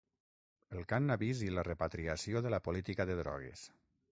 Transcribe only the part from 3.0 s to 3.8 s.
de drogues.